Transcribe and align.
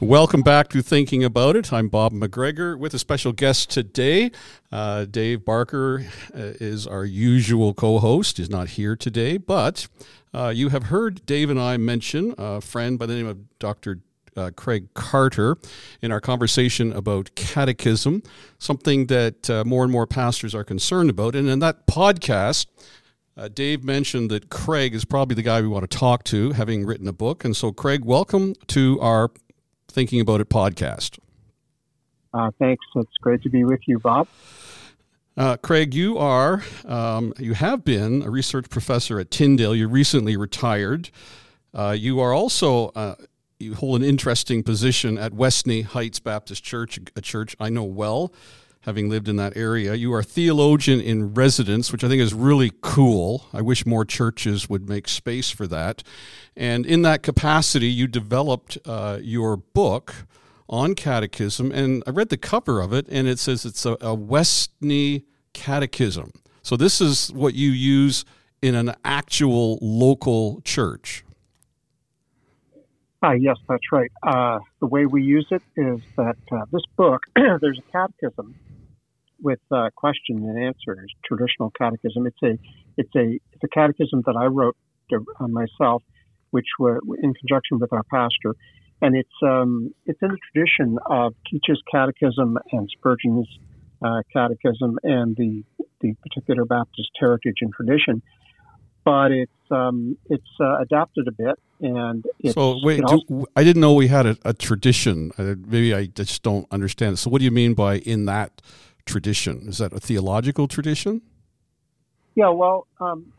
Welcome 0.00 0.42
back 0.42 0.68
to 0.68 0.80
Thinking 0.80 1.24
About 1.24 1.56
It. 1.56 1.72
I'm 1.72 1.88
Bob 1.88 2.12
McGregor 2.12 2.78
with 2.78 2.94
a 2.94 3.00
special 3.00 3.32
guest 3.32 3.68
today. 3.68 4.30
Uh, 4.70 5.06
Dave 5.06 5.44
Barker 5.44 6.06
uh, 6.32 6.54
is 6.60 6.86
our 6.86 7.04
usual 7.04 7.74
co 7.74 7.98
host, 7.98 8.36
He's 8.36 8.48
not 8.48 8.68
here 8.68 8.94
today, 8.94 9.38
but 9.38 9.88
uh, 10.32 10.52
you 10.54 10.68
have 10.68 10.84
heard 10.84 11.26
Dave 11.26 11.50
and 11.50 11.58
I 11.58 11.78
mention 11.78 12.32
a 12.38 12.60
friend 12.60 12.96
by 12.96 13.06
the 13.06 13.14
name 13.14 13.26
of 13.26 13.58
Dr. 13.58 13.98
Uh, 14.36 14.52
Craig 14.54 14.94
Carter 14.94 15.56
in 16.00 16.12
our 16.12 16.20
conversation 16.20 16.92
about 16.92 17.34
catechism, 17.34 18.22
something 18.58 19.06
that 19.06 19.50
uh, 19.50 19.64
more 19.64 19.82
and 19.82 19.90
more 19.90 20.06
pastors 20.06 20.54
are 20.54 20.62
concerned 20.62 21.10
about. 21.10 21.34
And 21.34 21.48
in 21.48 21.58
that 21.58 21.88
podcast, 21.88 22.66
uh, 23.38 23.48
Dave 23.48 23.84
mentioned 23.84 24.30
that 24.30 24.50
Craig 24.50 24.94
is 24.94 25.04
probably 25.04 25.36
the 25.36 25.42
guy 25.42 25.60
we 25.60 25.68
want 25.68 25.88
to 25.88 25.96
talk 25.96 26.24
to, 26.24 26.52
having 26.52 26.84
written 26.84 27.06
a 27.06 27.12
book. 27.12 27.44
And 27.44 27.56
so, 27.56 27.70
Craig, 27.70 28.04
welcome 28.04 28.54
to 28.68 29.00
our 29.00 29.30
Thinking 29.86 30.20
About 30.20 30.40
It 30.40 30.48
podcast. 30.48 31.18
Uh, 32.34 32.50
thanks. 32.58 32.84
It's 32.96 33.16
great 33.22 33.42
to 33.42 33.48
be 33.48 33.62
with 33.64 33.80
you, 33.86 34.00
Bob. 34.00 34.26
Uh, 35.36 35.56
Craig, 35.56 35.94
you 35.94 36.18
are, 36.18 36.64
um, 36.84 37.32
you 37.38 37.54
have 37.54 37.84
been 37.84 38.22
a 38.22 38.30
research 38.30 38.68
professor 38.70 39.20
at 39.20 39.30
Tyndale. 39.30 39.74
You 39.74 39.86
recently 39.86 40.36
retired. 40.36 41.10
Uh, 41.72 41.94
you 41.96 42.18
are 42.18 42.32
also, 42.32 42.88
uh, 42.88 43.14
you 43.60 43.74
hold 43.74 44.00
an 44.00 44.08
interesting 44.08 44.64
position 44.64 45.16
at 45.16 45.32
Westney 45.32 45.84
Heights 45.84 46.18
Baptist 46.18 46.64
Church, 46.64 46.98
a 47.14 47.20
church 47.20 47.54
I 47.60 47.70
know 47.70 47.84
well, 47.84 48.32
having 48.82 49.08
lived 49.08 49.28
in 49.28 49.36
that 49.36 49.56
area. 49.56 49.94
You 49.94 50.12
are 50.14 50.22
theologian 50.22 51.00
in 51.00 51.34
residence, 51.34 51.92
which 51.92 52.04
I 52.04 52.08
think 52.08 52.22
is 52.22 52.32
really 52.32 52.72
cool. 52.80 53.46
I 53.52 53.60
wish 53.60 53.84
more 53.84 54.04
churches 54.04 54.68
would 54.68 54.88
make 54.88 55.08
space 55.08 55.50
for 55.50 55.66
that. 55.66 56.02
And 56.56 56.86
in 56.86 57.02
that 57.02 57.22
capacity, 57.22 57.88
you 57.88 58.06
developed 58.06 58.78
uh, 58.86 59.18
your 59.20 59.56
book 59.56 60.26
on 60.68 60.94
catechism. 60.94 61.72
And 61.72 62.02
I 62.06 62.10
read 62.10 62.28
the 62.28 62.36
cover 62.36 62.80
of 62.80 62.92
it, 62.92 63.06
and 63.08 63.26
it 63.26 63.38
says 63.38 63.64
it's 63.64 63.84
a, 63.84 63.92
a 63.94 64.16
Westney 64.16 65.24
catechism. 65.52 66.32
So 66.62 66.76
this 66.76 67.00
is 67.00 67.32
what 67.32 67.54
you 67.54 67.70
use 67.70 68.24
in 68.62 68.74
an 68.74 68.94
actual 69.04 69.78
local 69.80 70.60
church. 70.62 71.24
Uh, 73.22 73.32
yes, 73.32 73.56
that's 73.68 73.90
right. 73.90 74.10
Uh, 74.22 74.60
the 74.78 74.86
way 74.86 75.04
we 75.04 75.22
use 75.22 75.46
it 75.50 75.62
is 75.76 76.00
that 76.16 76.36
uh, 76.52 76.64
this 76.70 76.82
book, 76.96 77.22
there's 77.34 77.78
a 77.78 77.92
catechism 77.92 78.54
with 79.40 79.60
uh, 79.70 79.90
question 79.94 80.38
and 80.38 80.62
answers, 80.62 81.12
traditional 81.24 81.70
catechism. 81.70 82.26
It's 82.26 82.42
a 82.42 82.58
it's 82.96 83.14
a 83.16 83.38
it's 83.52 83.64
a 83.64 83.68
catechism 83.68 84.22
that 84.26 84.36
I 84.36 84.46
wrote 84.46 84.76
to, 85.10 85.24
uh, 85.40 85.48
myself, 85.48 86.02
which 86.50 86.66
were 86.78 87.00
in 87.22 87.34
conjunction 87.34 87.78
with 87.78 87.92
our 87.92 88.02
pastor, 88.04 88.54
and 89.00 89.16
it's 89.16 89.28
um, 89.42 89.94
it's 90.06 90.20
in 90.22 90.28
the 90.28 90.38
tradition 90.52 90.98
of 91.06 91.34
Keach's 91.50 91.80
Catechism 91.90 92.58
and 92.72 92.88
Spurgeon's 92.96 93.48
uh, 94.02 94.22
Catechism 94.32 94.98
and 95.02 95.36
the 95.36 95.64
the 96.00 96.14
particular 96.22 96.64
Baptist 96.64 97.10
heritage 97.18 97.56
and 97.60 97.72
tradition. 97.72 98.22
But 99.04 99.32
it's 99.32 99.52
um, 99.70 100.18
it's 100.28 100.44
uh, 100.60 100.80
adapted 100.80 101.28
a 101.28 101.32
bit, 101.32 101.58
and 101.80 102.24
so 102.50 102.78
wait. 102.82 103.02
Also, 103.04 103.24
do, 103.28 103.46
I 103.56 103.64
didn't 103.64 103.80
know 103.80 103.94
we 103.94 104.08
had 104.08 104.26
a, 104.26 104.36
a 104.44 104.52
tradition. 104.52 105.30
Uh, 105.38 105.54
maybe 105.66 105.94
I 105.94 106.06
just 106.06 106.42
don't 106.42 106.66
understand. 106.70 107.18
So, 107.18 107.30
what 107.30 107.38
do 107.38 107.44
you 107.44 107.50
mean 107.50 107.74
by 107.74 107.98
in 107.98 108.26
that 108.26 108.60
tradition? 109.08 109.64
Is 109.66 109.78
that 109.78 109.92
a 109.92 109.98
theological 109.98 110.68
tradition? 110.68 111.22
Yeah, 112.34 112.50
well, 112.50 112.86
um, 113.00 113.32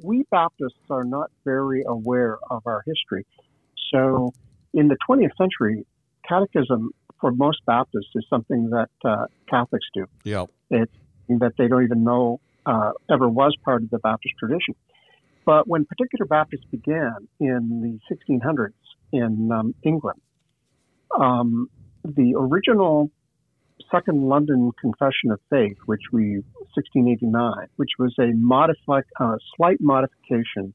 we 0.00 0.24
Baptists 0.30 0.78
are 0.90 1.04
not 1.04 1.30
very 1.44 1.82
aware 1.86 2.38
of 2.50 2.62
our 2.66 2.84
history. 2.86 3.26
So, 3.92 4.32
in 4.72 4.88
the 4.88 4.96
20th 5.08 5.36
century, 5.36 5.84
catechism 6.28 6.92
for 7.20 7.32
most 7.32 7.64
Baptists 7.66 8.10
is 8.14 8.24
something 8.30 8.70
that 8.70 8.90
uh, 9.04 9.26
Catholics 9.48 9.86
do. 9.92 10.06
Yeah. 10.24 10.46
It's 10.70 10.92
that 11.28 11.52
they 11.56 11.68
don't 11.68 11.84
even 11.84 12.04
know 12.04 12.40
uh, 12.66 12.92
ever 13.10 13.28
was 13.28 13.56
part 13.64 13.82
of 13.82 13.90
the 13.90 13.98
Baptist 13.98 14.34
tradition. 14.38 14.74
But 15.44 15.66
when 15.66 15.84
particular 15.84 16.26
Baptists 16.26 16.66
began 16.70 17.28
in 17.40 17.98
the 18.08 18.14
1600s 18.14 18.72
in 19.12 19.50
um, 19.50 19.74
England, 19.82 20.20
um, 21.18 21.68
the 22.04 22.34
original 22.36 23.10
Second 23.92 24.22
London 24.22 24.72
Confession 24.80 25.30
of 25.30 25.40
Faith, 25.50 25.76
which 25.84 26.00
we 26.12 26.42
1689, 26.74 27.68
which 27.76 27.90
was 27.98 28.14
a 28.18 28.32
uh, 29.20 29.36
slight 29.56 29.76
modification 29.80 30.72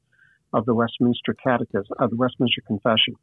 of 0.52 0.64
the 0.66 0.74
Westminster 0.74 1.34
Catechism, 1.42 1.96
of 1.98 2.10
the 2.10 2.16
Westminster 2.16 2.62
Confession. 2.64 3.16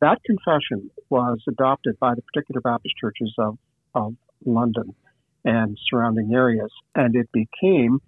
That 0.00 0.18
confession 0.24 0.90
was 1.10 1.38
adopted 1.48 1.98
by 2.00 2.14
the 2.14 2.22
particular 2.22 2.60
Baptist 2.60 2.96
churches 3.00 3.32
of, 3.38 3.58
of 3.94 4.14
London 4.44 4.94
and 5.44 5.78
surrounding 5.88 6.34
areas, 6.34 6.70
and 6.94 7.14
it 7.14 7.28
became 7.32 8.00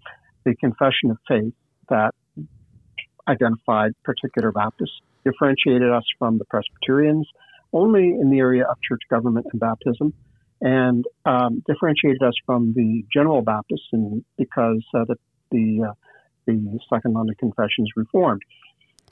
the 0.45 0.57
confession 0.57 1.13
of 1.13 1.19
faith 1.29 1.55
that 1.89 2.15
identified 3.29 3.93
particular 4.03 4.51
Baptists, 4.51 5.01
differentiated 5.25 5.91
us 5.91 6.05
from 6.19 6.39
the 6.39 6.45
Presbyterians 6.47 7.29
only 7.73 8.09
in 8.09 8.31
the 8.31 8.39
area 8.39 8.65
of 8.65 8.77
church 8.83 9.03
government 9.09 9.47
and 9.53 9.61
baptism, 9.61 10.13
and 10.61 11.05
um, 11.25 11.63
differentiated 11.67 12.23
us 12.23 12.35
from 12.45 12.73
the 12.75 13.05
General 13.13 13.43
Baptists 13.43 13.89
because 14.37 14.85
uh, 14.95 15.05
the 15.07 15.17
the, 15.51 15.89
uh, 15.89 15.95
the 16.47 16.79
Second 16.93 17.15
London 17.15 17.35
Confession 17.39 17.85
is 17.85 17.91
reformed. 17.97 18.43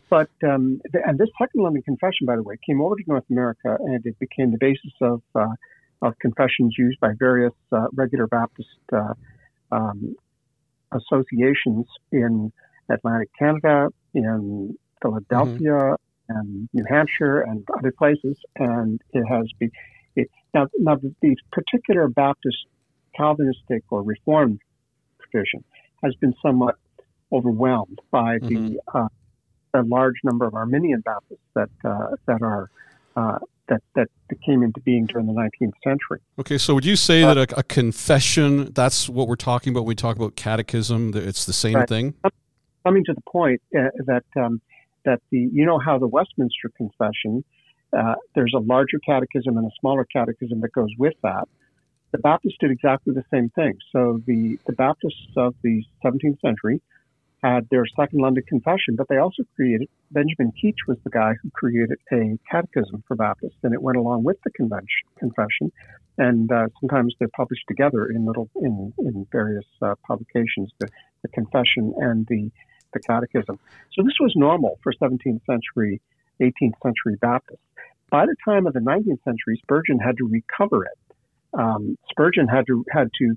But 0.09 0.31
um, 0.45 0.81
the, 0.93 1.01
and 1.05 1.19
this 1.19 1.29
Second 1.39 1.63
London 1.63 1.83
Confession, 1.83 2.27
by 2.27 2.37
the 2.37 2.43
way, 2.43 2.57
came 2.65 2.81
over 2.81 2.95
to 2.97 3.03
North 3.07 3.25
America 3.31 3.77
and 3.81 4.05
it 4.07 4.19
became 4.19 4.53
the 4.53 4.59
basis 4.59 4.93
of 5.01 5.23
uh, 5.35 5.47
of 6.01 6.19
confessions 6.21 6.75
used 6.79 7.01
by 7.01 7.13
various 7.19 7.53
uh, 7.73 7.87
regular 7.93 8.27
Baptist 8.27 8.69
uh, 8.93 9.15
um, 9.73 10.15
associations 10.93 11.87
in 12.13 12.53
Atlantic 12.89 13.31
Canada, 13.39 13.89
in 14.15 14.77
Philadelphia, 15.03 15.73
mm-hmm. 15.73 16.37
and 16.37 16.69
New 16.73 16.85
Hampshire, 16.89 17.41
and 17.41 17.67
other 17.77 17.93
places. 17.93 18.39
And 18.57 19.01
it 19.13 19.25
has 19.25 19.47
been 19.59 19.73
now, 20.55 20.67
now 20.79 20.97
the, 20.97 21.37
particular 21.53 22.09
Baptist 22.09 22.57
Calvinistic 23.17 23.85
or 23.91 24.03
Reformed 24.03 24.61
tradition 25.21 25.65
has 26.03 26.15
been 26.17 26.35
somewhat 26.43 26.77
overwhelmed 27.33 27.99
by 28.11 28.39
mm-hmm. 28.39 28.75
the, 28.75 28.81
uh, 28.95 29.09
the 29.75 29.83
large 29.83 30.17
number 30.25 30.47
of 30.47 30.55
Arminian 30.55 31.01
Baptists 31.01 31.41
that 31.55 31.69
uh, 31.85 32.17
that 32.27 32.43
are 32.43 32.71
uh, 33.17 33.39
that 33.69 33.83
that 33.95 34.09
came 34.47 34.63
into 34.63 34.81
being 34.81 35.07
during 35.07 35.27
the 35.27 35.33
19th 35.33 35.73
century. 35.85 36.21
Okay, 36.39 36.59
so 36.59 36.75
would 36.75 36.85
you 36.85 36.97
say 36.97 37.23
uh, 37.23 37.35
that 37.35 37.53
a, 37.53 37.59
a, 37.59 37.63
confession 37.63 38.73
that's 38.73 39.09
what 39.09 39.29
we're 39.29 39.37
talking 39.37 39.73
about 39.73 39.81
when 39.81 39.89
we 39.89 39.95
talk 39.95 40.17
about 40.17 40.37
catechism? 40.37 41.13
It's 41.15 41.45
the 41.45 41.53
same 41.53 41.75
right. 41.75 41.89
thing. 41.89 42.15
Coming 42.85 43.05
to 43.05 43.13
the 43.13 43.21
point 43.31 43.61
uh, 43.77 43.89
that 44.07 44.25
um, 44.37 44.61
that 45.05 45.21
the 45.31 45.39
you 45.53 45.67
know 45.67 45.79
how 45.79 45.99
the 45.99 46.07
Westminster 46.07 46.71
Confession 46.77 47.45
uh, 47.97 48.15
there's 48.34 48.53
a 48.54 48.60
larger 48.60 48.99
catechism 49.04 49.56
and 49.56 49.66
a 49.66 49.75
smaller 49.81 50.04
catechism 50.04 50.60
that 50.60 50.72
goes 50.72 50.91
with 50.99 51.15
that. 51.22 51.49
The 52.12 52.19
Baptists 52.19 52.56
did 52.60 52.71
exactly 52.71 53.15
the 53.15 53.25
same 53.31 53.50
thing. 53.50 53.75
So 53.93 54.21
the, 54.26 54.59
the 54.66 54.72
Baptists 54.72 55.32
of 55.37 55.54
the 55.62 55.84
17th 56.04 56.41
century 56.41 56.81
had 57.43 57.69
their 57.71 57.84
Second 57.87 58.21
London 58.21 58.43
Confession, 58.49 58.97
but 58.97 59.06
they 59.09 59.19
also 59.19 59.44
created, 59.54 59.88
Benjamin 60.10 60.53
Keach 60.53 60.87
was 60.88 60.99
the 61.04 61.10
guy 61.10 61.34
who 61.41 61.50
created 61.50 61.99
a 62.12 62.38
catechism 62.50 63.04
for 63.06 63.15
Baptists, 63.15 63.59
and 63.62 63.72
it 63.72 63.82
went 63.82 63.97
along 63.97 64.25
with 64.25 64.38
the 64.43 64.50
confession. 64.50 65.72
And 66.16 66.50
uh, 66.50 66.66
sometimes 66.81 67.15
they're 67.19 67.28
published 67.28 67.65
together 67.69 68.06
in 68.06 68.26
little 68.26 68.50
in, 68.56 68.93
in 68.99 69.26
various 69.31 69.66
uh, 69.81 69.94
publications, 70.05 70.72
the, 70.81 70.88
the 71.23 71.29
confession 71.29 71.94
and 71.99 72.26
the, 72.26 72.50
the 72.93 73.00
catechism. 73.00 73.58
So 73.93 74.02
this 74.02 74.17
was 74.19 74.32
normal 74.34 74.81
for 74.82 74.93
17th 75.00 75.46
century 75.46 76.00
18th 76.40 76.75
century 76.82 77.17
Baptists. 77.20 77.62
By 78.11 78.25
the 78.26 78.37
time 78.44 78.67
of 78.67 78.73
the 78.73 78.81
19th 78.81 79.23
century, 79.25 79.61
Spurgeon 79.62 79.99
had 79.99 80.17
to 80.19 80.25
recover 80.25 80.85
it. 80.85 80.99
Um, 81.52 81.96
Spurgeon 82.11 82.49
had 82.49 82.67
to 82.67 82.85
had 82.90 83.11
to 83.19 83.37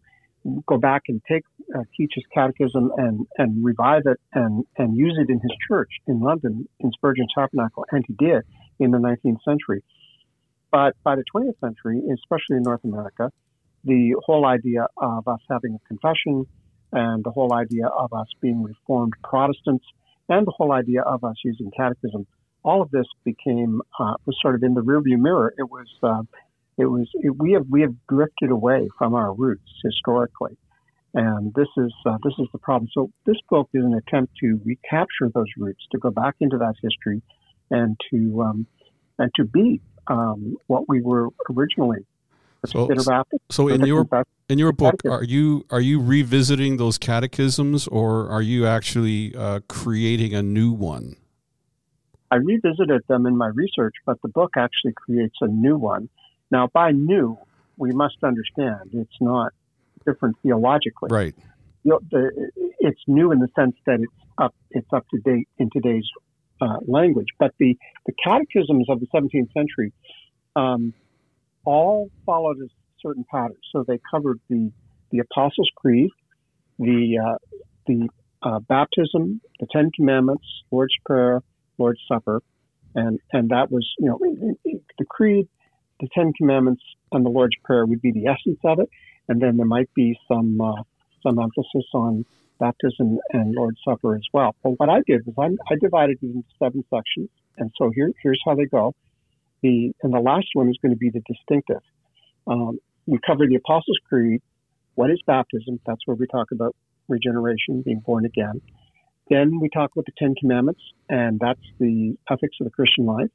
go 0.66 0.78
back 0.78 1.04
and 1.08 1.22
take 1.30 1.44
uh, 1.76 1.84
his 1.98 2.24
catechism 2.34 2.92
and 2.98 3.28
and 3.38 3.64
revive 3.64 4.04
it 4.06 4.20
and 4.34 4.66
and 4.78 4.96
use 4.96 5.18
it 5.20 5.30
in 5.30 5.40
his 5.40 5.52
church 5.68 5.90
in 6.08 6.20
London 6.20 6.68
in 6.80 6.92
Spurgeon 6.94 7.28
Tabernacle, 7.36 7.86
and 7.92 8.04
he 8.08 8.14
did 8.14 8.44
in 8.80 8.92
the 8.92 8.98
19th 8.98 9.44
century. 9.44 9.84
But 10.72 10.96
by 11.04 11.16
the 11.16 11.24
20th 11.36 11.60
century, 11.60 12.02
especially 12.14 12.58
in 12.58 12.64
North 12.64 12.84
America, 12.86 13.32
the 13.84 14.16
whole 14.26 14.46
idea 14.46 14.88
of 14.98 15.28
us 15.28 15.40
having 15.50 15.76
a 15.76 15.88
confession 15.88 16.46
and 16.94 17.24
the 17.24 17.32
whole 17.32 17.54
idea 17.54 17.88
of 17.88 18.14
us 18.14 18.28
being 18.42 18.64
Reformed 18.64 19.14
Protestants 19.24 19.86
and 20.30 20.46
the 20.48 20.52
whole 20.52 20.72
idea 20.72 21.02
of 21.02 21.24
us 21.24 21.36
using 21.44 21.72
catechism 21.76 22.26
all 22.64 22.82
of 22.82 22.92
this 22.92 23.06
became 23.24 23.82
uh, 24.00 24.14
was 24.26 24.38
sort 24.42 24.56
of 24.56 24.64
in 24.64 24.74
the 24.74 24.82
rearview 24.82 25.18
mirror. 25.18 25.54
It 25.58 25.70
was 25.70 25.88
uh, 26.04 26.24
it 26.78 26.86
was 26.86 27.10
it, 27.16 27.36
we 27.38 27.54
have 27.54 27.66
we 27.70 27.82
have 27.82 27.94
drifted 28.08 28.52
away 28.52 28.88
from 28.98 29.14
our 29.14 29.34
roots 29.34 29.72
historically, 29.84 30.58
and 31.14 31.54
this 31.54 31.68
is 31.78 31.94
uh, 32.06 32.18
this 32.24 32.34
is 32.40 32.48
the 32.52 32.60
problem. 32.60 32.90
So 32.94 33.10
this 33.26 33.38
book 33.50 33.70
is 33.74 33.84
an 33.84 33.94
attempt 33.94 34.34
to 34.42 34.60
recapture 34.64 35.30
those 35.34 35.48
roots, 35.58 35.82
to 35.92 35.98
go 35.98 36.12
back 36.12 36.36
into 36.40 36.58
that 36.58 36.76
history, 36.82 37.22
and 37.70 38.00
to 38.12 38.42
um, 38.42 38.68
and 39.18 39.32
to 39.36 39.46
be 39.46 39.82
um, 40.08 40.58
what 40.68 40.88
we 40.88 41.02
were 41.02 41.30
originally. 41.50 42.06
So, 42.68 42.88
so 43.50 43.68
in 43.70 43.88
your 43.88 44.08
in 44.48 44.60
your 44.60 44.72
book, 44.72 45.02
are 45.10 45.24
you 45.24 45.66
are 45.72 45.82
you 45.82 46.00
revisiting 46.00 46.78
those 46.78 47.00
catechisms, 47.00 47.88
or 47.88 48.30
are 48.30 48.44
you 48.44 48.68
actually 48.68 49.36
uh, 49.36 49.62
creating 49.68 50.36
a 50.36 50.44
new 50.44 50.72
one? 50.72 51.16
I 52.32 52.38
revisited 52.38 53.04
them 53.10 53.26
in 53.26 53.38
my 53.38 53.48
research, 53.48 53.96
but 54.06 54.22
the 54.22 54.30
book 54.30 54.52
actually 54.58 54.94
creates 54.94 55.36
a 55.42 55.48
new 55.48 55.78
one. 55.78 56.10
Now, 56.50 56.70
by 56.74 56.92
new, 56.92 57.38
we 57.78 57.92
must 57.92 58.24
understand 58.24 58.92
it's 58.94 59.18
not 59.20 59.52
different 60.06 60.38
theologically. 60.42 61.10
Right. 61.12 61.36
You 61.84 61.92
know, 61.92 62.00
the, 62.10 62.52
it's 62.80 63.02
new 63.06 63.32
in 63.32 63.40
the 63.40 63.50
sense 63.56 63.76
that 63.86 64.00
it's 64.00 64.14
up 64.38 64.56
it's 64.70 64.88
up 64.94 65.06
to 65.10 65.20
date 65.20 65.50
in 65.58 65.70
today's 65.72 66.08
uh, 66.62 66.78
language. 66.88 67.28
But 67.38 67.54
the 67.60 67.78
the 68.06 68.14
catechisms 68.24 68.88
of 68.90 69.00
the 69.00 69.08
17th 69.08 69.52
century 69.52 69.92
um, 70.56 70.94
all 71.66 72.10
followed 72.26 72.58
a 72.58 72.70
certain 73.02 73.26
pattern. 73.30 73.58
So 73.72 73.84
they 73.86 74.00
covered 74.10 74.40
the 74.50 74.72
the 75.12 75.20
Apostles' 75.20 75.70
Creed, 75.76 76.12
the 76.80 77.20
uh, 77.24 77.38
the 77.88 78.10
uh, 78.44 78.60
baptism, 78.60 79.42
the 79.60 79.68
Ten 79.72 79.92
Commandments, 79.96 80.46
Lord's 80.72 80.96
Prayer, 81.06 81.42
Lord's 81.82 82.02
Supper, 82.08 82.42
and 82.96 83.20
and 83.34 83.50
that 83.50 83.72
was 83.72 83.88
you 84.00 84.08
know 84.08 84.20
the 85.00 85.06
creed, 85.06 85.48
the 86.00 86.08
Ten 86.14 86.32
Commandments, 86.38 86.84
and 87.12 87.26
the 87.26 87.30
Lord's 87.30 87.56
Prayer 87.64 87.86
would 87.86 88.02
be 88.02 88.12
the 88.12 88.28
essence 88.28 88.60
of 88.64 88.80
it, 88.80 88.90
and 89.28 89.42
then 89.42 89.58
there 89.58 89.66
might 89.66 89.92
be 89.96 90.18
some 90.28 90.62
uh, 90.62 90.84
some 91.24 91.40
emphasis 91.40 91.88
on 91.94 92.26
baptism 92.60 93.18
and 93.32 93.56
Lord's 93.56 93.80
Supper 93.84 94.16
as 94.16 94.28
well. 94.32 94.56
But 94.64 94.72
what 94.80 94.90
I 94.90 95.00
did 95.08 95.26
was 95.26 95.36
I, 95.40 95.74
I 95.74 95.78
divided 95.82 96.20
it 96.22 96.26
into 96.26 96.44
seven 96.60 96.84
sections, 96.94 97.30
and 97.58 97.72
so 97.78 97.92
here 97.94 98.12
here's 98.22 98.42
how 98.46 98.56
they 98.56 98.66
go. 98.66 98.94
The 99.64 99.92
and 100.04 100.14
the 100.14 100.20
last 100.20 100.48
one 100.54 100.70
is 100.70 100.78
going 100.82 100.94
to 100.94 100.98
be 100.98 101.10
the 101.10 101.22
distinctive. 101.28 101.82
Um, 102.48 102.80
we 103.08 103.20
cover 103.26 103.48
the 103.48 103.56
Apostles' 103.56 103.98
Creed. 104.08 104.42
What 104.96 105.10
is 105.10 105.20
baptism? 105.26 105.80
That's 105.86 106.02
where 106.06 106.16
we 106.16 106.28
talk 106.28 106.52
about 106.52 106.76
regeneration, 107.08 107.82
being 107.82 108.02
born 108.06 108.26
again. 108.26 108.62
Then 109.32 109.62
we 109.62 109.70
talk 109.70 109.92
about 109.94 110.06
the 110.06 110.12
Ten 110.20 110.36
Commandments, 110.36 110.82
and 111.08 111.40
that's 111.40 111.62
the 111.80 112.18
ethics 112.30 112.58
of 112.60 112.66
the 112.66 112.72
Christian 112.72 113.06
life. 113.06 113.30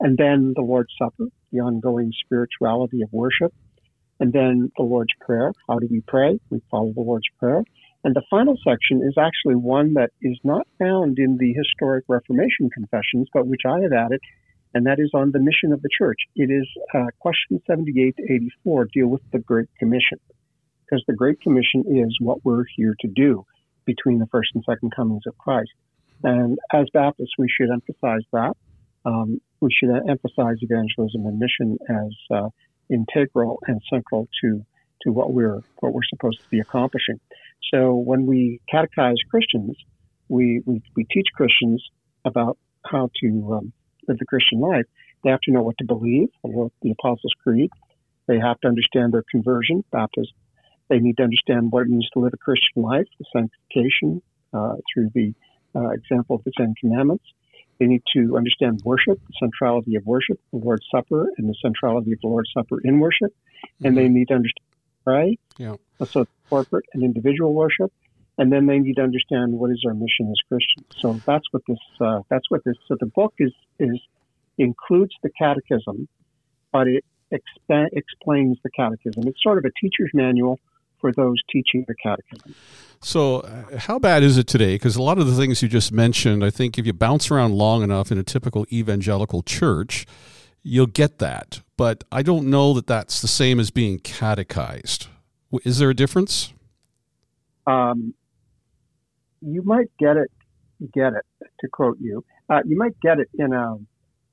And 0.00 0.18
then 0.18 0.52
the 0.56 0.62
Lord's 0.62 0.90
Supper, 1.00 1.28
the 1.52 1.60
ongoing 1.60 2.10
spirituality 2.24 3.02
of 3.02 3.12
worship. 3.12 3.54
And 4.18 4.32
then 4.32 4.72
the 4.76 4.82
Lord's 4.82 5.12
Prayer. 5.20 5.52
How 5.68 5.78
do 5.78 5.86
we 5.88 6.02
pray? 6.08 6.40
We 6.50 6.60
follow 6.72 6.92
the 6.92 7.02
Lord's 7.02 7.28
Prayer. 7.38 7.62
And 8.02 8.16
the 8.16 8.24
final 8.30 8.56
section 8.66 9.00
is 9.06 9.14
actually 9.16 9.54
one 9.54 9.94
that 9.94 10.10
is 10.22 10.36
not 10.42 10.66
found 10.76 11.20
in 11.20 11.36
the 11.38 11.52
historic 11.52 12.04
Reformation 12.08 12.68
confessions, 12.74 13.28
but 13.32 13.46
which 13.46 13.62
I 13.64 13.78
have 13.82 13.92
added, 13.92 14.20
and 14.74 14.86
that 14.86 14.98
is 14.98 15.12
on 15.14 15.30
the 15.30 15.38
mission 15.38 15.72
of 15.72 15.82
the 15.82 15.90
church. 15.96 16.18
It 16.34 16.50
is 16.50 16.66
uh, 16.92 17.06
question 17.20 17.62
78 17.64 18.16
to 18.16 18.22
84 18.24 18.88
deal 18.92 19.06
with 19.06 19.22
the 19.30 19.38
Great 19.38 19.68
Commission, 19.78 20.18
because 20.84 21.04
the 21.06 21.14
Great 21.14 21.40
Commission 21.40 21.84
is 21.86 22.16
what 22.18 22.44
we're 22.44 22.64
here 22.76 22.96
to 23.02 23.06
do 23.06 23.46
between 23.84 24.18
the 24.18 24.26
first 24.26 24.50
and 24.54 24.62
second 24.68 24.92
comings 24.94 25.22
of 25.26 25.36
Christ. 25.38 25.70
And 26.22 26.58
as 26.72 26.86
Baptists, 26.92 27.34
we 27.38 27.48
should 27.48 27.70
emphasize 27.70 28.22
that. 28.32 28.54
Um, 29.04 29.40
we 29.60 29.70
should 29.72 29.90
emphasize 30.08 30.56
evangelism 30.60 31.26
and 31.26 31.38
mission 31.38 31.78
as 31.88 32.12
uh, 32.30 32.48
integral 32.88 33.58
and 33.66 33.80
central 33.90 34.28
to 34.42 34.64
to 35.02 35.10
what 35.10 35.32
we're 35.32 35.60
what 35.80 35.92
we're 35.92 36.08
supposed 36.08 36.38
to 36.38 36.48
be 36.50 36.60
accomplishing. 36.60 37.18
So 37.72 37.94
when 37.94 38.26
we 38.26 38.60
catechize 38.72 39.16
Christians, 39.30 39.76
we 40.28 40.62
we, 40.64 40.82
we 40.96 41.04
teach 41.04 41.26
Christians 41.34 41.82
about 42.24 42.58
how 42.84 43.10
to 43.20 43.52
um, 43.54 43.72
live 44.06 44.18
the 44.18 44.26
Christian 44.26 44.60
life. 44.60 44.84
They 45.24 45.30
have 45.30 45.40
to 45.42 45.52
know 45.52 45.62
what 45.62 45.78
to 45.78 45.84
believe, 45.84 46.28
what 46.42 46.72
the 46.82 46.92
Apostles' 46.92 47.32
Creed. 47.42 47.70
They 48.26 48.38
have 48.38 48.60
to 48.60 48.68
understand 48.68 49.12
their 49.12 49.24
conversion, 49.30 49.84
baptism, 49.90 50.34
they 50.92 50.98
need 50.98 51.16
to 51.16 51.22
understand 51.22 51.72
what 51.72 51.82
it 51.82 51.88
means 51.88 52.06
to 52.12 52.18
live 52.18 52.34
a 52.34 52.36
Christian 52.36 52.82
life, 52.82 53.06
the 53.18 53.24
sanctification 53.32 54.20
uh, 54.52 54.74
through 54.92 55.08
the 55.14 55.32
uh, 55.74 55.88
example 55.88 56.36
of 56.36 56.44
the 56.44 56.52
Ten 56.54 56.74
Commandments. 56.78 57.24
They 57.80 57.86
need 57.86 58.02
to 58.14 58.36
understand 58.36 58.82
worship, 58.84 59.18
the 59.26 59.34
centrality 59.40 59.96
of 59.96 60.04
worship, 60.04 60.38
the 60.52 60.58
Lord's 60.58 60.84
Supper, 60.94 61.28
and 61.38 61.48
the 61.48 61.54
centrality 61.62 62.12
of 62.12 62.20
the 62.20 62.28
Lord's 62.28 62.50
Supper 62.52 62.78
in 62.84 63.00
worship. 63.00 63.32
Mm-hmm. 63.32 63.86
And 63.86 63.96
they 63.96 64.04
mm-hmm. 64.04 64.14
need 64.14 64.28
to 64.28 64.34
understand 64.34 64.66
pray, 65.04 65.38
yeah. 65.56 65.74
so 66.04 66.26
corporate 66.48 66.84
and 66.92 67.02
individual 67.02 67.54
worship. 67.54 67.90
And 68.38 68.52
then 68.52 68.66
they 68.66 68.78
need 68.78 68.96
to 68.96 69.02
understand 69.02 69.52
what 69.52 69.70
is 69.70 69.82
our 69.86 69.94
mission 69.94 70.28
as 70.30 70.36
Christians. 70.48 70.86
So 71.00 71.20
that's 71.26 71.44
what 71.52 71.62
this. 71.66 71.78
Uh, 72.00 72.20
that's 72.28 72.50
what 72.50 72.62
this. 72.64 72.76
So 72.86 72.96
the 73.00 73.06
book 73.06 73.34
is 73.38 73.52
is 73.78 73.98
includes 74.58 75.14
the 75.22 75.30
catechism, 75.38 76.06
but 76.70 76.86
it 76.86 77.04
expa- 77.32 77.88
explains 77.92 78.58
the 78.62 78.70
catechism. 78.70 79.26
It's 79.26 79.42
sort 79.42 79.58
of 79.58 79.64
a 79.64 79.70
teacher's 79.80 80.10
manual 80.14 80.60
for 81.02 81.12
those 81.12 81.36
teaching 81.50 81.84
the 81.86 81.94
catechism. 82.02 82.54
So, 83.02 83.40
uh, 83.40 83.78
how 83.78 83.98
bad 83.98 84.22
is 84.22 84.38
it 84.38 84.46
today? 84.46 84.76
Because 84.76 84.96
a 84.96 85.02
lot 85.02 85.18
of 85.18 85.26
the 85.26 85.36
things 85.36 85.60
you 85.60 85.68
just 85.68 85.92
mentioned, 85.92 86.44
I 86.44 86.50
think 86.50 86.78
if 86.78 86.86
you 86.86 86.92
bounce 86.92 87.30
around 87.30 87.52
long 87.52 87.82
enough 87.82 88.12
in 88.12 88.16
a 88.16 88.22
typical 88.22 88.64
evangelical 88.72 89.42
church, 89.42 90.06
you'll 90.62 90.86
get 90.86 91.18
that. 91.18 91.60
But 91.76 92.04
I 92.12 92.22
don't 92.22 92.48
know 92.48 92.72
that 92.74 92.86
that's 92.86 93.20
the 93.20 93.28
same 93.28 93.58
as 93.58 93.70
being 93.70 93.98
catechized. 93.98 95.08
Is 95.64 95.78
there 95.78 95.90
a 95.90 95.94
difference? 95.94 96.54
Um, 97.66 98.14
you 99.40 99.62
might 99.62 99.90
get 99.98 100.16
it, 100.16 100.30
get 100.94 101.12
it, 101.12 101.26
to 101.60 101.68
quote 101.68 101.98
you. 102.00 102.24
Uh, 102.48 102.60
you 102.64 102.78
might 102.78 102.98
get 103.00 103.18
it 103.18 103.28
in 103.34 103.52
a 103.52 103.78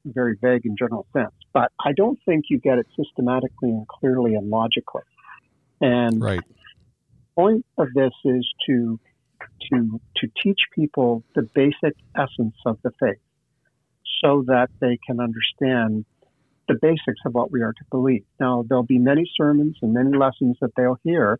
very 0.05 0.37
vague 0.39 0.65
and 0.65 0.77
general 0.77 1.07
sense, 1.11 1.33
but 1.53 1.71
I 1.83 1.93
don't 1.93 2.19
think 2.23 2.45
you 2.49 2.59
get 2.59 2.77
it 2.77 2.85
systematically 2.95 3.69
and 3.69 3.87
clearly 3.87 4.35
and 4.35 4.51
logically. 4.51 5.03
And 5.81 6.21
right 6.21 6.41
point 7.39 7.65
of 7.77 7.87
this 7.93 8.11
is 8.25 8.47
to 8.67 8.99
to 9.71 10.01
to 10.17 10.27
teach 10.43 10.59
people 10.75 11.23
the 11.35 11.43
basic 11.53 11.95
essence 12.15 12.55
of 12.65 12.77
the 12.83 12.91
faith, 12.99 13.21
so 14.21 14.43
that 14.47 14.67
they 14.81 14.97
can 15.05 15.19
understand 15.19 16.05
the 16.67 16.75
basics 16.81 17.21
of 17.25 17.33
what 17.33 17.51
we 17.51 17.61
are 17.61 17.73
to 17.73 17.85
believe. 17.89 18.25
Now, 18.39 18.63
there'll 18.67 18.83
be 18.83 18.99
many 18.99 19.29
sermons 19.37 19.77
and 19.81 19.93
many 19.93 20.15
lessons 20.15 20.57
that 20.61 20.71
they'll 20.75 20.99
hear, 21.03 21.39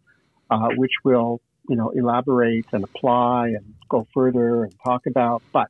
uh, 0.50 0.70
which 0.76 0.94
will 1.04 1.42
you 1.68 1.76
know 1.76 1.90
elaborate 1.90 2.66
and 2.72 2.84
apply 2.84 3.50
and 3.50 3.74
go 3.90 4.08
further 4.14 4.64
and 4.64 4.74
talk 4.86 5.06
about. 5.06 5.44
But 5.52 5.68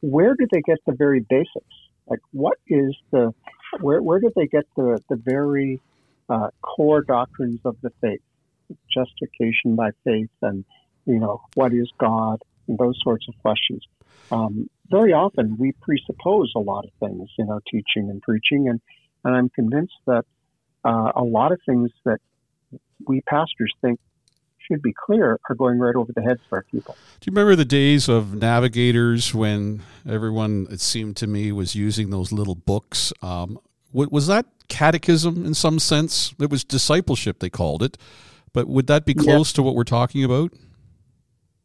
where 0.00 0.34
do 0.38 0.46
they 0.52 0.62
get 0.62 0.78
the 0.86 0.94
very 0.94 1.20
basics? 1.28 1.76
Like, 2.06 2.20
what 2.32 2.58
is 2.68 2.94
the 3.10 3.34
where 3.80 4.00
where 4.00 4.20
do 4.20 4.30
they 4.36 4.46
get 4.46 4.66
the 4.76 5.00
the 5.08 5.16
very 5.16 5.80
uh, 6.28 6.48
core 6.62 7.02
doctrines 7.02 7.60
of 7.64 7.76
the 7.82 7.90
faith? 8.00 8.20
Justification 8.92 9.76
by 9.76 9.90
faith 10.04 10.30
and, 10.42 10.64
you 11.06 11.18
know, 11.18 11.42
what 11.54 11.72
is 11.72 11.90
God 11.98 12.42
and 12.66 12.78
those 12.78 12.98
sorts 13.02 13.26
of 13.28 13.34
questions. 13.40 13.86
Um, 14.30 14.68
very 14.90 15.12
often 15.12 15.56
we 15.58 15.72
presuppose 15.72 16.52
a 16.54 16.60
lot 16.60 16.84
of 16.84 16.90
things 17.00 17.28
in 17.38 17.50
our 17.50 17.62
teaching 17.70 18.10
and 18.10 18.20
preaching, 18.22 18.68
and, 18.68 18.80
and 19.24 19.36
I'm 19.36 19.48
convinced 19.48 19.96
that 20.06 20.24
uh, 20.84 21.12
a 21.14 21.24
lot 21.24 21.52
of 21.52 21.60
things 21.66 21.90
that 22.04 22.18
we 23.06 23.20
pastors 23.22 23.72
think 23.80 24.00
should 24.58 24.82
be 24.82 24.92
clear 24.92 25.38
are 25.48 25.54
going 25.54 25.78
right 25.78 25.94
over 25.94 26.12
the 26.12 26.22
heads 26.22 26.40
of 26.44 26.52
our 26.52 26.64
people. 26.70 26.96
Do 27.20 27.30
you 27.30 27.34
remember 27.34 27.56
the 27.56 27.64
days 27.64 28.08
of 28.08 28.34
navigators 28.34 29.34
when 29.34 29.82
everyone, 30.06 30.66
it 30.70 30.80
seemed 30.80 31.16
to 31.16 31.26
me, 31.26 31.52
was 31.52 31.74
using 31.74 32.10
those 32.10 32.32
little 32.32 32.54
books? 32.54 33.12
Um, 33.22 33.58
was 33.92 34.26
that 34.26 34.46
catechism 34.68 35.46
in 35.46 35.54
some 35.54 35.78
sense? 35.78 36.34
It 36.38 36.50
was 36.50 36.64
discipleship, 36.64 37.38
they 37.38 37.48
called 37.48 37.82
it. 37.82 37.96
But 38.52 38.68
would 38.68 38.86
that 38.86 39.04
be 39.04 39.14
close 39.14 39.52
to 39.54 39.62
what 39.62 39.74
we're 39.74 39.84
talking 39.84 40.24
about? 40.24 40.52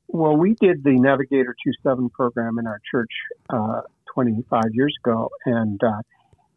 Well, 0.07 0.37
we 0.37 0.55
did 0.61 0.83
the 0.83 0.91
Navigator 0.91 1.55
2.7 1.85 2.11
program 2.11 2.59
in 2.59 2.67
our 2.67 2.79
church 2.91 3.09
uh, 3.49 3.81
25 4.13 4.63
years 4.73 4.95
ago, 5.03 5.31
and 5.45 5.81
uh, 5.83 6.01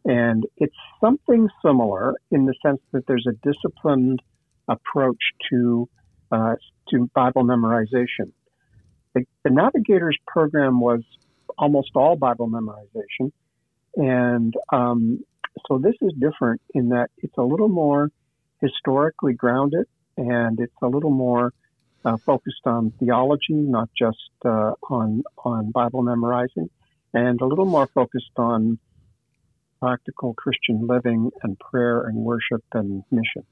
and 0.05 0.45
it's 0.57 0.75
something 1.01 1.49
similar 1.65 2.15
in 2.31 2.45
the 2.45 2.53
sense 2.63 2.79
that 2.91 3.07
there's 3.07 3.25
a 3.27 3.33
disciplined 3.47 4.21
approach 4.67 5.17
to 5.49 5.89
uh, 6.31 6.55
to 6.89 7.09
Bible 7.15 7.43
memorization. 7.43 8.31
The, 9.15 9.25
the 9.43 9.49
Navigators 9.49 10.17
program 10.27 10.79
was 10.79 11.01
almost 11.57 11.91
all 11.95 12.15
Bible 12.15 12.47
memorization, 12.47 13.31
and 13.95 14.53
um, 14.71 15.23
so 15.67 15.79
this 15.79 15.95
is 16.01 16.13
different 16.19 16.61
in 16.75 16.89
that 16.89 17.09
it's 17.17 17.37
a 17.37 17.43
little 17.43 17.69
more 17.69 18.11
historically 18.61 19.33
grounded 19.33 19.87
and 20.17 20.59
it's 20.59 20.73
a 20.81 20.87
little 20.87 21.11
more 21.11 21.53
uh, 22.05 22.17
focused 22.17 22.65
on 22.65 22.91
theology, 22.99 23.53
not 23.53 23.89
just 23.97 24.31
uh, 24.45 24.73
on 24.89 25.23
on 25.43 25.71
Bible 25.71 26.01
memorizing, 26.01 26.69
and 27.13 27.39
a 27.41 27.45
little 27.45 27.65
more 27.65 27.87
focused 27.87 28.37
on 28.37 28.79
practical 29.79 30.33
Christian 30.33 30.87
living 30.87 31.31
and 31.43 31.57
prayer 31.59 32.01
and 32.01 32.17
worship 32.17 32.63
and 32.73 33.03
mission. 33.11 33.43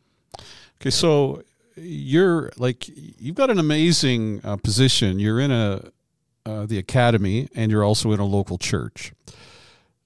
Okay, 0.82 0.90
so 0.90 1.44
you're 1.76 2.52
like 2.58 2.90
you've 3.20 3.36
got 3.36 3.50
an 3.50 3.60
amazing 3.60 4.42
uh, 4.44 4.58
position. 4.58 5.20
You're 5.20 5.40
in 5.40 5.52
a 5.52 5.92
uh, 6.46 6.66
the 6.66 6.78
academy, 6.78 7.50
and 7.56 7.72
you're 7.72 7.84
also 7.84 8.12
in 8.12 8.20
a 8.20 8.26
local 8.26 8.58
church. 8.58 9.14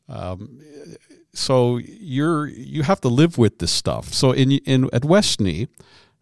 Um, 0.08 0.62
so 1.34 1.78
you're 1.78 2.48
you 2.48 2.84
have 2.84 3.02
to 3.02 3.10
live 3.10 3.38
with 3.38 3.60
this 3.60 3.72
stuff. 3.72 4.14
So 4.14 4.32
in 4.32 4.52
in 4.52 4.86
at 4.92 5.04
Westney, 5.04 5.68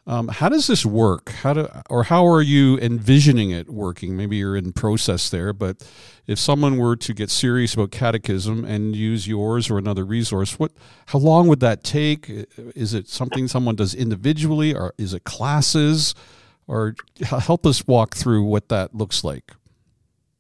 um, 0.08 0.30
how 0.30 0.48
does 0.48 0.68
this 0.68 0.86
work? 0.86 1.30
How 1.30 1.54
do 1.54 1.68
or 1.90 2.04
how 2.04 2.26
are 2.26 2.42
you 2.42 2.80
envisioning 2.80 3.52
it 3.52 3.70
working? 3.70 4.16
Maybe 4.16 4.38
you're 4.38 4.56
in 4.56 4.72
process 4.72 5.30
there, 5.30 5.52
but 5.52 5.86
if 6.26 6.40
someone 6.40 6.78
were 6.78 6.96
to 6.96 7.14
get 7.14 7.30
serious 7.30 7.74
about 7.74 7.92
catechism 7.92 8.64
and 8.64 8.96
use 8.96 9.28
yours 9.28 9.70
or 9.70 9.78
another 9.78 10.06
resource, 10.06 10.58
what 10.58 10.72
how 11.08 11.20
long 11.20 11.50
would 11.50 11.60
that 11.60 11.84
take? 11.84 12.30
Is 12.74 12.94
it 12.94 13.10
something 13.10 13.50
someone 13.50 13.76
does 13.76 13.94
individually, 13.94 14.74
or 14.74 14.94
is 14.98 15.14
it 15.14 15.26
classes? 15.26 16.16
Or 16.70 16.96
help 17.22 17.66
us 17.66 17.86
walk 17.88 18.16
through 18.16 18.44
what 18.44 18.68
that 18.68 18.94
looks 18.94 19.24
like. 19.24 19.54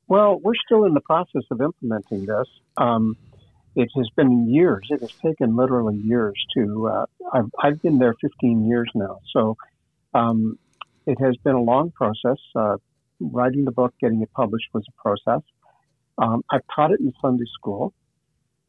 Well, 0.09 0.39
we're 0.39 0.55
still 0.65 0.83
in 0.83 0.93
the 0.93 1.01
process 1.01 1.43
of 1.51 1.61
implementing 1.61 2.25
this. 2.25 2.47
Um, 2.75 3.15
it 3.77 3.89
has 3.95 4.09
been 4.15 4.49
years. 4.49 4.87
It 4.89 5.01
has 5.01 5.11
taken 5.23 5.55
literally 5.55 5.97
years 5.97 6.33
to. 6.55 6.87
Uh, 6.87 7.05
I've, 7.31 7.51
I've 7.63 7.81
been 7.81 7.99
there 7.99 8.15
15 8.19 8.67
years 8.67 8.89
now, 8.95 9.19
so 9.31 9.55
um, 10.15 10.57
it 11.05 11.19
has 11.21 11.37
been 11.37 11.53
a 11.53 11.61
long 11.61 11.91
process. 11.91 12.39
Uh, 12.55 12.77
writing 13.19 13.65
the 13.65 13.71
book, 13.71 13.93
getting 14.01 14.21
it 14.23 14.33
published 14.33 14.65
was 14.73 14.83
a 14.89 15.01
process. 15.01 15.43
Um, 16.17 16.43
I've 16.51 16.63
taught 16.75 16.91
it 16.91 16.99
in 16.99 17.13
Sunday 17.21 17.45
school, 17.53 17.93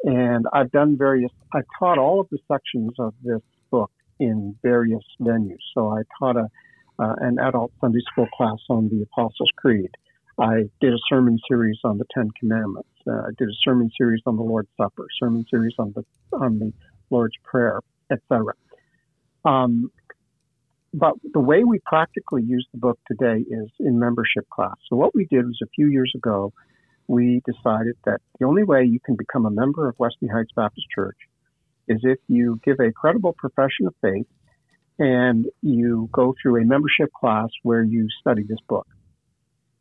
and 0.05 0.45
I've 0.53 0.71
done 0.71 0.99
various. 0.99 1.33
I 1.55 1.61
taught 1.79 1.97
all 1.97 2.21
of 2.21 2.29
the 2.31 2.39
sections 2.47 2.93
of 2.99 3.15
this 3.23 3.41
book 3.71 3.91
in 4.21 4.57
various 4.63 5.05
venues. 5.23 5.65
So 5.75 5.89
I 5.89 6.03
taught 6.19 6.37
a 6.37 6.49
uh, 6.99 7.15
an 7.21 7.39
adult 7.39 7.73
Sunday 7.81 8.01
school 8.11 8.27
class 8.37 8.59
on 8.69 8.89
the 8.91 9.03
Apostles' 9.03 9.51
Creed. 9.57 9.91
I 10.39 10.71
did 10.81 10.93
a 10.93 10.99
sermon 11.09 11.39
series 11.49 11.79
on 11.85 11.99
the 11.99 12.05
Ten 12.15 12.31
Commandments. 12.39 12.89
Uh, 13.07 13.13
I 13.13 13.31
did 13.37 13.49
a 13.49 13.59
sermon 13.65 13.91
series 13.97 14.23
on 14.27 14.37
the 14.37 14.43
Lord's 14.43 14.69
Supper, 14.77 15.07
sermon 15.19 15.45
series 15.51 15.75
on 15.79 15.93
the 15.95 16.05
on 16.37 16.59
the 16.59 16.73
Lord's 17.11 17.35
Prayer, 17.43 17.81
etc. 18.11 18.55
Um, 19.45 19.91
but 20.95 21.15
the 21.33 21.41
way 21.41 21.65
we 21.65 21.81
practically 21.85 22.43
use 22.43 22.67
the 22.73 22.79
book 22.79 22.99
today 23.07 23.45
is 23.49 23.69
in 23.81 23.99
membership 23.99 24.49
class. 24.51 24.77
So 24.89 24.97
what 24.97 25.15
we 25.15 25.27
did 25.27 25.45
was 25.45 25.59
a 25.63 25.69
few 25.75 25.89
years 25.89 26.13
ago, 26.15 26.53
we 27.09 27.43
decided 27.45 27.97
that 28.05 28.21
the 28.39 28.47
only 28.47 28.65
way 28.65 28.85
you 28.85 29.01
can 29.01 29.17
become 29.17 29.45
a 29.45 29.51
member 29.51 29.89
of 29.89 29.97
Westney 29.97 30.31
Heights 30.33 30.53
Baptist 30.55 30.87
Church 30.95 31.17
is 31.89 32.01
if 32.03 32.19
you 32.29 32.61
give 32.65 32.77
a 32.81 32.93
credible 32.93 33.35
profession 33.37 33.87
of 33.87 33.95
faith 34.01 34.27
and 34.99 35.47
you 35.63 36.09
go 36.13 36.35
through 36.41 36.61
a 36.61 36.65
membership 36.65 37.11
class 37.19 37.49
where 37.63 37.83
you 37.83 38.07
study 38.21 38.43
this 38.43 38.59
book. 38.69 38.87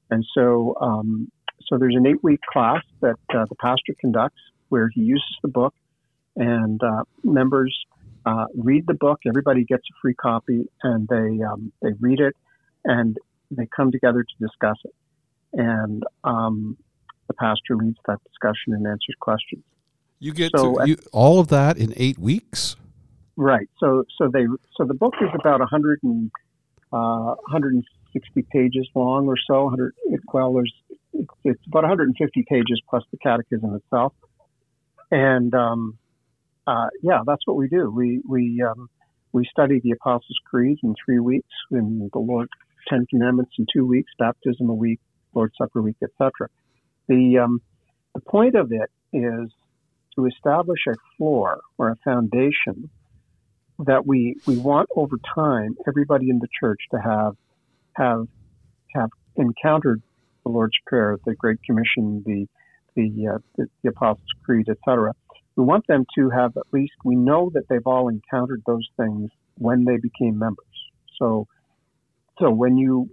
And 0.10 0.26
so, 0.34 0.76
um, 0.82 1.32
so 1.68 1.78
there's 1.78 1.96
an 1.96 2.06
eight 2.08 2.24
week 2.24 2.40
class 2.52 2.84
that 3.02 3.18
uh, 3.34 3.46
the 3.50 3.56
pastor 3.56 3.94
conducts 4.00 4.40
where 4.70 4.90
he 4.94 5.02
uses 5.02 5.38
the 5.42 5.48
book 5.48 5.74
and 6.36 6.82
uh, 6.84 7.04
members 7.24 7.76
uh, 8.26 8.46
read 8.56 8.86
the 8.88 8.94
book. 8.94 9.20
Everybody 9.26 9.64
gets 9.64 9.84
a 9.90 9.96
free 10.02 10.14
copy 10.14 10.70
and 10.84 11.08
they, 11.08 11.44
um, 11.44 11.72
they 11.82 11.94
read 12.00 12.20
it 12.20 12.36
and 12.86 13.18
they 13.52 13.68
come 13.76 13.92
together 13.92 14.24
to 14.24 14.46
discuss 14.46 14.78
it. 14.84 14.96
And 15.54 16.04
um, 16.24 16.78
the 17.28 17.34
pastor 17.34 17.76
leads 17.76 17.98
that 18.08 18.20
discussion 18.24 18.74
and 18.74 18.86
answers 18.86 19.16
questions. 19.20 19.64
You 20.20 20.34
get 20.34 20.52
so, 20.56 20.76
to, 20.76 20.88
you, 20.88 20.98
all 21.12 21.40
of 21.40 21.48
that 21.50 21.78
in 21.78 21.94
eight 21.96 22.18
weeks? 22.18 22.76
Right. 23.36 23.70
So 23.80 24.04
so 24.18 24.30
they 24.34 24.48
so 24.76 24.84
the 24.84 24.96
book 24.96 25.14
is 25.22 25.30
about 25.40 25.60
100 25.60 26.00
and, 26.02 26.32
uh, 26.92 27.36
160 28.18 28.48
pages 28.52 28.88
long 28.96 29.28
or 29.28 29.36
so. 29.48 29.66
100 29.66 29.94
well, 30.34 30.54
there's 30.54 30.74
it's, 31.14 31.30
it's, 31.44 31.68
about 31.68 31.84
150 31.84 32.46
pages 32.50 32.82
plus 32.90 33.04
the 33.12 33.18
catechism 33.18 33.76
itself. 33.76 34.14
And 35.10 35.54
um, 35.54 35.98
uh, 36.66 36.88
yeah, 37.02 37.22
that's 37.26 37.42
what 37.46 37.56
we 37.56 37.68
do. 37.68 37.90
We 37.90 38.22
we 38.28 38.62
um, 38.62 38.90
we 39.32 39.46
study 39.50 39.80
the 39.84 39.92
Apostles' 39.92 40.38
Creed 40.46 40.80
in 40.84 40.96
three 41.04 41.20
weeks, 41.20 41.50
in 41.72 42.10
the 42.12 42.20
Lord 42.20 42.50
Ten 42.90 43.06
Commandments 43.10 43.52
in 43.58 43.66
two 43.74 43.86
weeks, 43.86 44.12
baptism 44.20 44.70
a 44.70 44.74
week, 44.74 45.00
Lord's 45.34 45.56
Supper 45.58 45.82
week, 45.82 45.98
etc. 46.04 46.50
The 47.08 47.40
um, 47.40 47.62
the 48.14 48.22
point 48.22 48.56
of 48.56 48.72
it 48.72 48.90
is 49.14 49.50
to 50.16 50.26
establish 50.26 50.80
a 50.88 50.96
floor 51.18 51.62
or 51.78 51.90
a 51.90 51.96
foundation 52.04 52.90
that 53.80 54.06
we 54.06 54.36
we 54.46 54.58
want 54.58 54.90
over 54.96 55.18
time 55.34 55.76
everybody 55.88 56.30
in 56.30 56.40
the 56.40 56.48
church 56.60 56.82
to 56.92 56.98
have 56.98 57.36
have 57.98 58.28
have 58.96 59.10
encountered 59.36 60.02
the 60.44 60.50
Lord's 60.50 60.78
Prayer, 60.86 61.18
the 61.26 61.36
Great 61.36 61.62
Commission, 61.64 62.24
the 62.26 62.48
the, 62.96 63.28
uh, 63.36 63.38
the, 63.58 63.68
the 63.84 63.90
Apostles' 63.90 64.26
Creed, 64.44 64.68
etc. 64.70 65.14
We 65.56 65.64
want 65.64 65.86
them 65.88 66.06
to 66.18 66.30
have 66.30 66.58
at 66.58 66.64
least 66.72 66.94
we 67.04 67.16
know 67.16 67.52
that 67.54 67.68
they've 67.70 67.86
all 67.86 68.10
encountered 68.10 68.64
those 68.66 68.88
things 68.98 69.30
when 69.58 69.86
they 69.86 69.98
became 69.98 70.40
members. 70.40 70.66
So 71.20 71.48
so 72.40 72.52
when 72.52 72.78
you 72.78 73.10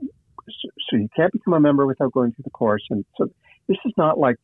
so 0.48 0.96
you 0.96 1.08
can't 1.16 1.32
become 1.32 1.54
a 1.54 1.60
member 1.60 1.86
without 1.86 2.12
going 2.12 2.32
through 2.32 2.44
the 2.44 2.50
course, 2.50 2.84
and 2.90 3.04
so 3.16 3.28
this 3.68 3.78
is 3.84 3.92
not 3.96 4.18
like 4.18 4.36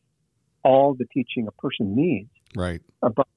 all 0.63 0.93
the 0.93 1.05
teaching 1.13 1.47
a 1.47 1.51
person 1.51 1.95
needs. 1.95 2.29
Right. 2.55 2.81
But 3.01 3.27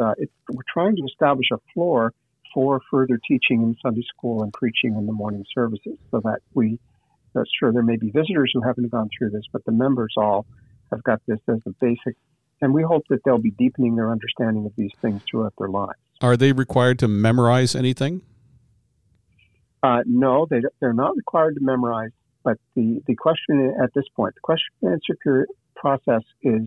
uh, 0.00 0.14
we're 0.50 0.62
trying 0.72 0.96
to 0.96 1.02
establish 1.04 1.46
a 1.52 1.58
floor 1.72 2.12
for 2.54 2.80
further 2.90 3.20
teaching 3.28 3.62
in 3.62 3.76
Sunday 3.82 4.04
school 4.16 4.42
and 4.44 4.52
preaching 4.52 4.94
in 4.96 5.06
the 5.06 5.12
morning 5.12 5.44
services 5.52 5.98
so 6.12 6.20
that 6.24 6.38
we, 6.54 6.78
that's 7.34 7.50
sure 7.58 7.72
there 7.72 7.82
may 7.82 7.96
be 7.96 8.10
visitors 8.10 8.52
who 8.54 8.62
haven't 8.62 8.90
gone 8.90 9.10
through 9.18 9.30
this, 9.30 9.42
but 9.52 9.64
the 9.64 9.72
members 9.72 10.14
all 10.16 10.46
have 10.92 11.02
got 11.02 11.20
this 11.26 11.40
as 11.48 11.58
a 11.66 11.70
basic, 11.80 12.16
and 12.62 12.72
we 12.72 12.82
hope 12.82 13.02
that 13.10 13.18
they'll 13.24 13.38
be 13.38 13.50
deepening 13.50 13.96
their 13.96 14.10
understanding 14.12 14.64
of 14.64 14.72
these 14.76 14.92
things 15.02 15.20
throughout 15.28 15.52
their 15.58 15.68
lives. 15.68 15.98
Are 16.20 16.36
they 16.36 16.52
required 16.52 17.00
to 17.00 17.08
memorize 17.08 17.74
anything? 17.74 18.22
Uh, 19.82 20.02
no, 20.06 20.46
they, 20.48 20.62
they're 20.80 20.94
not 20.94 21.16
required 21.16 21.56
to 21.56 21.60
memorize, 21.60 22.12
but 22.44 22.56
the, 22.76 23.02
the 23.06 23.16
question 23.16 23.74
at 23.82 23.92
this 23.94 24.04
point, 24.16 24.34
the 24.34 24.40
question 24.40 24.72
and 24.82 24.92
answer 24.92 25.46
process 25.74 26.22
is, 26.42 26.62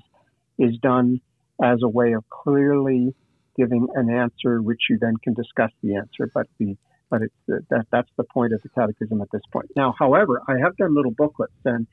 is 0.59 0.77
done 0.79 1.21
as 1.63 1.79
a 1.81 1.87
way 1.87 2.11
of 2.11 2.29
clearly 2.29 3.15
giving 3.57 3.87
an 3.95 4.09
answer, 4.09 4.61
which 4.61 4.81
you 4.89 4.97
then 4.99 5.15
can 5.23 5.33
discuss 5.33 5.71
the 5.81 5.95
answer. 5.95 6.29
But 6.33 6.47
the 6.59 6.77
but 7.09 7.21
it's 7.21 7.65
that 7.69 7.87
that's 7.91 8.09
the 8.17 8.23
point 8.23 8.53
of 8.53 8.61
the 8.61 8.69
catechism 8.69 9.21
at 9.21 9.29
this 9.31 9.41
point. 9.51 9.67
Now, 9.75 9.93
however, 9.97 10.41
I 10.47 10.57
have 10.61 10.75
done 10.77 10.95
little 10.95 11.11
booklets, 11.11 11.53
and 11.65 11.87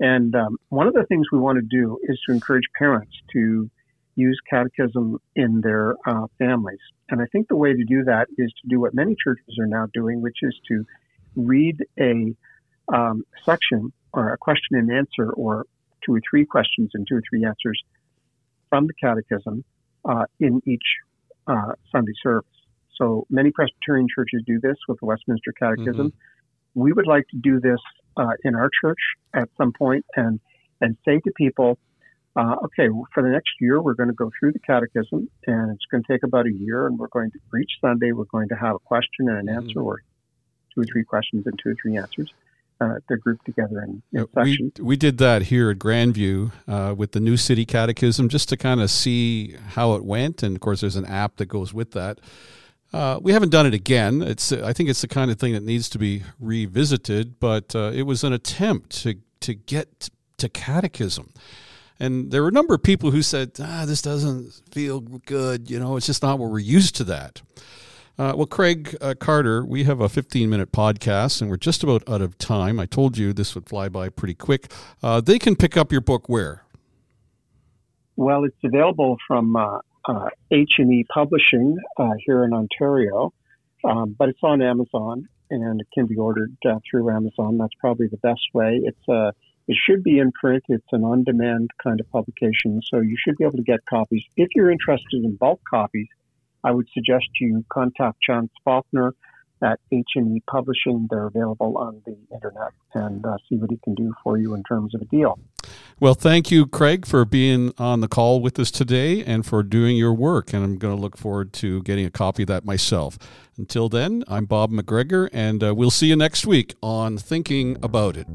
and 0.00 0.34
um, 0.34 0.58
one 0.68 0.86
of 0.86 0.94
the 0.94 1.04
things 1.06 1.26
we 1.32 1.38
want 1.38 1.58
to 1.58 1.62
do 1.62 1.98
is 2.02 2.20
to 2.26 2.32
encourage 2.32 2.64
parents 2.78 3.12
to 3.32 3.70
use 4.14 4.38
catechism 4.50 5.18
in 5.36 5.60
their 5.60 5.94
uh, 6.06 6.26
families. 6.38 6.80
And 7.08 7.22
I 7.22 7.26
think 7.30 7.48
the 7.48 7.56
way 7.56 7.72
to 7.72 7.84
do 7.84 8.04
that 8.04 8.26
is 8.36 8.52
to 8.62 8.68
do 8.68 8.80
what 8.80 8.92
many 8.92 9.14
churches 9.22 9.56
are 9.60 9.66
now 9.66 9.86
doing, 9.94 10.20
which 10.20 10.38
is 10.42 10.58
to 10.68 10.84
read 11.36 11.78
a 12.00 12.34
um, 12.92 13.24
section 13.44 13.92
or 14.12 14.32
a 14.32 14.38
question 14.38 14.76
and 14.76 14.90
answer, 14.90 15.30
or 15.30 15.66
two 16.04 16.14
or 16.14 16.20
three 16.28 16.44
questions 16.44 16.90
and 16.94 17.06
two 17.08 17.16
or 17.16 17.22
three 17.28 17.44
answers 17.44 17.80
from 18.68 18.86
the 18.86 18.94
catechism 18.94 19.64
uh, 20.08 20.24
in 20.40 20.60
each 20.66 20.82
uh, 21.46 21.72
Sunday 21.92 22.12
service. 22.22 22.48
So 22.96 23.26
many 23.30 23.52
Presbyterian 23.52 24.08
churches 24.12 24.42
do 24.46 24.58
this 24.60 24.76
with 24.88 24.98
the 25.00 25.06
Westminster 25.06 25.52
Catechism. 25.58 26.08
Mm-hmm. 26.08 26.80
We 26.80 26.92
would 26.92 27.06
like 27.06 27.28
to 27.28 27.36
do 27.36 27.60
this 27.60 27.78
uh, 28.16 28.34
in 28.42 28.54
our 28.54 28.70
church 28.80 28.98
at 29.34 29.48
some 29.56 29.72
point 29.72 30.04
and 30.16 30.40
and 30.80 30.96
say 31.04 31.18
to 31.18 31.32
people, 31.36 31.76
uh, 32.36 32.54
okay, 32.64 32.88
for 33.12 33.22
the 33.22 33.28
next 33.28 33.50
year 33.60 33.80
we're 33.80 33.94
going 33.94 34.08
to 34.08 34.14
go 34.14 34.30
through 34.38 34.52
the 34.52 34.60
Catechism, 34.60 35.28
and 35.46 35.74
it's 35.74 35.84
going 35.90 36.02
to 36.02 36.12
take 36.12 36.22
about 36.22 36.46
a 36.46 36.52
year, 36.52 36.86
and 36.86 36.98
we're 36.98 37.08
going 37.08 37.30
to 37.30 37.38
for 37.50 37.58
each 37.58 37.72
Sunday 37.80 38.12
we're 38.12 38.24
going 38.24 38.48
to 38.48 38.56
have 38.56 38.76
a 38.76 38.80
question 38.80 39.28
and 39.28 39.38
an 39.38 39.46
mm-hmm. 39.46 39.68
answer, 39.68 39.80
or 39.80 40.02
two 40.74 40.82
or 40.82 40.84
three 40.84 41.04
questions 41.04 41.46
and 41.46 41.58
two 41.62 41.70
or 41.70 41.76
three 41.82 41.96
answers 41.96 42.32
uh, 42.80 42.94
they're 43.08 43.16
grouped 43.16 43.44
together 43.44 43.82
in, 43.82 44.02
in 44.12 44.26
sections. 44.34 44.72
We, 44.78 44.84
we 44.84 44.96
did 44.96 45.18
that 45.18 45.42
here 45.42 45.70
at 45.70 45.78
Grandview 45.78 46.52
uh, 46.66 46.94
with 46.96 47.12
the 47.12 47.20
New 47.20 47.36
City 47.36 47.64
Catechism 47.66 48.28
just 48.28 48.48
to 48.50 48.56
kind 48.56 48.80
of 48.80 48.90
see 48.90 49.56
how 49.70 49.94
it 49.94 50.04
went. 50.04 50.42
And 50.42 50.56
of 50.56 50.60
course, 50.60 50.80
there's 50.80 50.96
an 50.96 51.06
app 51.06 51.36
that 51.36 51.46
goes 51.46 51.74
with 51.74 51.92
that. 51.92 52.20
Uh, 52.92 53.18
we 53.20 53.32
haven't 53.32 53.50
done 53.50 53.66
it 53.66 53.74
again. 53.74 54.22
It's 54.22 54.50
I 54.50 54.72
think 54.72 54.88
it's 54.88 55.02
the 55.02 55.08
kind 55.08 55.30
of 55.30 55.38
thing 55.38 55.52
that 55.52 55.62
needs 55.62 55.88
to 55.90 55.98
be 55.98 56.22
revisited, 56.40 57.38
but 57.38 57.74
uh, 57.74 57.90
it 57.94 58.02
was 58.02 58.24
an 58.24 58.32
attempt 58.32 58.90
to 59.02 59.16
to 59.40 59.54
get 59.54 60.08
to 60.38 60.48
catechism. 60.48 61.32
And 62.00 62.30
there 62.30 62.42
were 62.42 62.48
a 62.48 62.52
number 62.52 62.74
of 62.74 62.82
people 62.82 63.10
who 63.10 63.22
said, 63.22 63.52
ah, 63.60 63.84
this 63.84 64.00
doesn't 64.00 64.52
feel 64.70 65.00
good. 65.00 65.68
You 65.68 65.80
know, 65.80 65.96
it's 65.96 66.06
just 66.06 66.22
not 66.22 66.38
what 66.38 66.50
we're 66.50 66.60
used 66.60 66.94
to 66.96 67.04
that. 67.04 67.42
Uh, 68.18 68.32
well, 68.36 68.46
Craig 68.46 68.96
uh, 69.00 69.14
Carter, 69.18 69.64
we 69.64 69.84
have 69.84 70.00
a 70.00 70.08
15 70.08 70.50
minute 70.50 70.72
podcast 70.72 71.40
and 71.40 71.48
we're 71.48 71.56
just 71.56 71.84
about 71.84 72.08
out 72.08 72.20
of 72.20 72.36
time. 72.36 72.80
I 72.80 72.86
told 72.86 73.16
you 73.16 73.32
this 73.32 73.54
would 73.54 73.68
fly 73.68 73.88
by 73.88 74.08
pretty 74.08 74.34
quick. 74.34 74.72
Uh, 75.00 75.20
they 75.20 75.38
can 75.38 75.54
pick 75.54 75.76
up 75.76 75.92
your 75.92 76.00
book 76.00 76.28
where? 76.28 76.64
Well, 78.16 78.42
it's 78.42 78.56
available 78.64 79.18
from 79.28 79.54
uh, 79.54 79.78
uh, 80.08 80.30
H&E 80.50 81.06
Publishing 81.14 81.76
uh, 81.96 82.10
here 82.26 82.42
in 82.44 82.52
Ontario, 82.52 83.32
um, 83.84 84.16
but 84.18 84.28
it's 84.28 84.42
on 84.42 84.62
Amazon 84.62 85.28
and 85.50 85.80
it 85.80 85.86
can 85.94 86.06
be 86.06 86.16
ordered 86.16 86.56
through 86.90 87.10
Amazon. 87.10 87.56
That's 87.56 87.74
probably 87.78 88.08
the 88.08 88.16
best 88.16 88.42
way. 88.52 88.80
It's 88.82 89.08
a 89.08 89.32
It 89.68 89.76
should 89.88 90.02
be 90.02 90.18
in 90.18 90.32
print. 90.32 90.64
It's 90.68 90.84
an 90.90 91.04
on 91.04 91.22
demand 91.22 91.70
kind 91.80 92.00
of 92.00 92.10
publication, 92.10 92.82
so 92.82 93.00
you 93.00 93.16
should 93.16 93.36
be 93.36 93.44
able 93.44 93.58
to 93.58 93.62
get 93.62 93.78
copies. 93.88 94.24
If 94.36 94.48
you're 94.56 94.72
interested 94.72 95.22
in 95.22 95.36
bulk 95.36 95.60
copies, 95.70 96.08
I 96.68 96.70
would 96.70 96.88
suggest 96.92 97.24
you 97.40 97.64
contact 97.72 98.20
Chance 98.20 98.50
Faulkner 98.62 99.14
at 99.62 99.80
H&E 99.90 100.42
Publishing. 100.50 101.08
They're 101.10 101.26
available 101.26 101.78
on 101.78 102.02
the 102.04 102.14
internet 102.30 102.72
and 102.92 103.24
uh, 103.24 103.38
see 103.48 103.56
what 103.56 103.70
he 103.70 103.78
can 103.82 103.94
do 103.94 104.12
for 104.22 104.36
you 104.36 104.52
in 104.52 104.62
terms 104.64 104.94
of 104.94 105.00
a 105.00 105.06
deal. 105.06 105.38
Well, 105.98 106.12
thank 106.12 106.50
you, 106.50 106.66
Craig, 106.66 107.06
for 107.06 107.24
being 107.24 107.72
on 107.78 108.02
the 108.02 108.06
call 108.06 108.42
with 108.42 108.58
us 108.58 108.70
today 108.70 109.24
and 109.24 109.46
for 109.46 109.62
doing 109.62 109.96
your 109.96 110.12
work. 110.12 110.52
And 110.52 110.62
I'm 110.62 110.76
going 110.76 110.94
to 110.94 111.00
look 111.00 111.16
forward 111.16 111.54
to 111.54 111.82
getting 111.84 112.04
a 112.04 112.10
copy 112.10 112.42
of 112.42 112.48
that 112.48 112.66
myself. 112.66 113.18
Until 113.56 113.88
then, 113.88 114.22
I'm 114.28 114.44
Bob 114.44 114.70
McGregor, 114.70 115.30
and 115.32 115.64
uh, 115.64 115.74
we'll 115.74 115.90
see 115.90 116.08
you 116.08 116.16
next 116.16 116.46
week 116.46 116.74
on 116.82 117.16
Thinking 117.16 117.78
About 117.82 118.18
It. 118.18 118.26